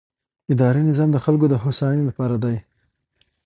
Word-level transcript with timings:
اداري 0.53 0.81
نظام 0.89 1.09
د 1.13 1.17
خلکو 1.25 1.45
د 1.49 1.55
هوساینې 1.63 2.03
لپاره 2.09 2.35
دی. 2.43 2.57